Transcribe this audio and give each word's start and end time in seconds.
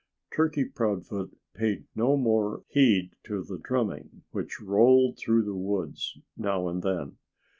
Turkey 0.35 0.65
Proudfoot 0.65 1.37
paid 1.53 1.85
no 1.95 2.17
more 2.17 2.63
heed 2.69 3.11
to 3.23 3.43
the 3.43 3.59
drumming, 3.59 4.23
which 4.31 4.59
rolled 4.59 5.19
through 5.19 5.43
the 5.43 5.53
woods 5.53 6.17
now 6.35 6.67
and 6.67 6.81
then. 6.81 7.17